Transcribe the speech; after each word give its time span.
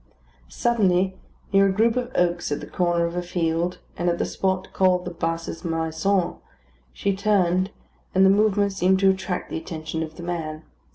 Suddenly, 0.49 1.15
near 1.53 1.67
a 1.67 1.71
group 1.71 1.95
of 1.95 2.09
oaks 2.15 2.51
at 2.51 2.59
the 2.59 2.65
corner 2.65 3.05
of 3.05 3.15
a 3.15 3.21
field, 3.21 3.77
and 3.95 4.09
at 4.09 4.17
the 4.17 4.25
spot 4.25 4.73
called 4.73 5.05
the 5.05 5.11
Basses 5.11 5.63
Maisons, 5.63 6.37
she 6.91 7.15
turned, 7.15 7.69
and 8.15 8.25
the 8.25 8.31
movement 8.31 8.73
seemed 8.73 8.97
to 9.01 9.11
attract 9.11 9.51
the 9.51 9.57
attention 9.59 10.01
of 10.01 10.15
the 10.15 10.23
man. 10.23 10.63